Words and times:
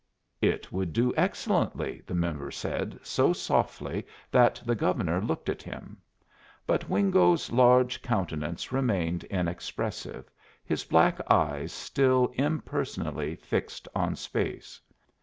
It 0.41 0.71
would 0.71 0.93
do 0.93 1.13
excellently, 1.15 2.01
the 2.07 2.15
member 2.15 2.49
said, 2.49 2.99
so 3.03 3.33
softly 3.33 4.07
that 4.31 4.59
the 4.65 4.73
Governor 4.73 5.21
looked 5.21 5.47
at 5.47 5.61
him. 5.61 6.01
But 6.65 6.89
Wingo's 6.89 7.51
large 7.51 8.01
countenance 8.01 8.71
remained 8.71 9.25
inexpressive, 9.25 10.31
his 10.65 10.83
black 10.85 11.21
eyes 11.29 11.71
still 11.71 12.31
impersonally 12.35 13.35
fixed 13.35 13.87
on 13.93 14.15
space. 14.15 14.81